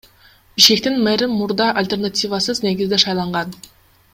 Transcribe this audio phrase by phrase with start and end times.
[0.59, 3.55] Бишкектин мэри мурда альтернативасыз негизде шайланган.